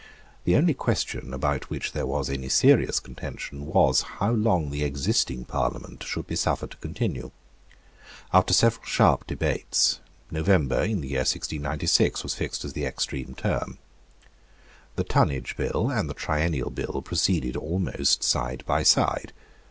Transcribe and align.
The 0.45 0.55
only 0.55 0.73
question 0.73 1.31
about 1.31 1.69
which 1.69 1.91
there 1.91 2.07
was 2.07 2.27
any 2.27 2.49
serious 2.49 2.99
contention 2.99 3.67
was, 3.67 4.01
how 4.17 4.31
long 4.31 4.71
the 4.71 4.83
existing 4.83 5.45
Parliament 5.45 6.01
should 6.01 6.25
be 6.25 6.35
suffered 6.35 6.71
to 6.71 6.77
continue. 6.77 7.29
After 8.33 8.51
several 8.51 8.83
sharp 8.83 9.27
debates 9.27 9.99
November 10.31 10.81
in 10.81 11.01
the 11.01 11.09
year 11.09 11.19
1696 11.19 12.23
was 12.23 12.33
fixed 12.33 12.65
as 12.65 12.73
the 12.73 12.85
extreme 12.87 13.35
term. 13.35 13.77
The 14.95 15.03
Tonnage 15.03 15.55
Bill 15.55 15.91
and 15.91 16.09
the 16.09 16.15
Triennial 16.15 16.71
Bill 16.71 17.03
proceeded 17.05 17.55
almost 17.55 18.23
side 18.23 18.63
by 18.65 18.81
side. 18.81 19.33